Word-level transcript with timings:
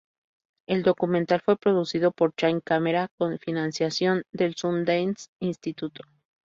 El 0.65 0.81
documental 0.81 1.41
fue 1.41 1.57
producido 1.57 2.09
por 2.11 2.33
Chain 2.33 2.59
Camera 2.61 3.09
con 3.19 3.37
financiación 3.37 4.23
del 4.31 4.55
Sundance 4.55 5.29
Institute. 5.39 6.01